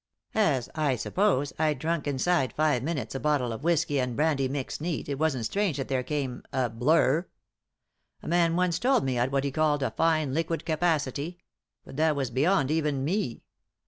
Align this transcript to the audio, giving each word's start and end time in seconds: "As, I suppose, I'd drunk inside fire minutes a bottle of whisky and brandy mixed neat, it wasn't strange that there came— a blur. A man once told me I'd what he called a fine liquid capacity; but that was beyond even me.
"As, 0.53 0.67
I 0.73 0.95
suppose, 0.95 1.53
I'd 1.59 1.77
drunk 1.77 2.07
inside 2.07 2.53
fire 2.53 2.81
minutes 2.81 3.13
a 3.13 3.19
bottle 3.19 3.53
of 3.53 3.63
whisky 3.63 3.99
and 3.99 4.15
brandy 4.15 4.47
mixed 4.47 4.81
neat, 4.81 5.07
it 5.07 5.19
wasn't 5.19 5.45
strange 5.45 5.77
that 5.77 5.89
there 5.89 6.01
came— 6.01 6.41
a 6.51 6.71
blur. 6.71 7.27
A 8.23 8.27
man 8.27 8.55
once 8.55 8.79
told 8.79 9.03
me 9.03 9.19
I'd 9.19 9.31
what 9.31 9.43
he 9.43 9.51
called 9.51 9.83
a 9.83 9.91
fine 9.91 10.33
liquid 10.33 10.65
capacity; 10.65 11.37
but 11.85 11.97
that 11.97 12.15
was 12.15 12.31
beyond 12.31 12.71
even 12.71 13.05
me. 13.05 13.43